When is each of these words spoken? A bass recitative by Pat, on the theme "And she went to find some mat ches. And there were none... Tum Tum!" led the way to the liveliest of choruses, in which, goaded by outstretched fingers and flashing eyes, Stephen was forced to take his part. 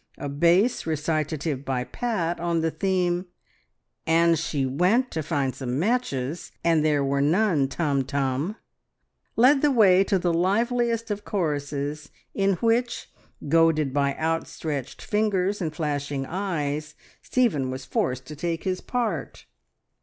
A 0.17 0.27
bass 0.29 0.87
recitative 0.87 1.63
by 1.63 1.83
Pat, 1.83 2.39
on 2.39 2.61
the 2.61 2.71
theme 2.71 3.27
"And 4.07 4.39
she 4.39 4.65
went 4.65 5.11
to 5.11 5.21
find 5.21 5.53
some 5.53 5.77
mat 5.77 6.01
ches. 6.01 6.51
And 6.63 6.83
there 6.83 7.03
were 7.03 7.21
none... 7.21 7.67
Tum 7.67 8.03
Tum!" 8.05 8.55
led 9.35 9.61
the 9.61 9.69
way 9.69 10.03
to 10.05 10.17
the 10.17 10.33
liveliest 10.33 11.11
of 11.11 11.23
choruses, 11.23 12.09
in 12.33 12.53
which, 12.53 13.11
goaded 13.47 13.93
by 13.93 14.15
outstretched 14.15 15.03
fingers 15.03 15.61
and 15.61 15.71
flashing 15.71 16.25
eyes, 16.25 16.95
Stephen 17.21 17.69
was 17.69 17.85
forced 17.85 18.25
to 18.25 18.35
take 18.35 18.63
his 18.63 18.81
part. 18.81 19.45